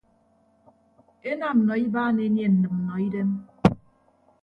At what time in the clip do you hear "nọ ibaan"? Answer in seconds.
1.67-2.17